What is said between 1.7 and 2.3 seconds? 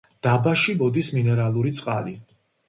წყალი.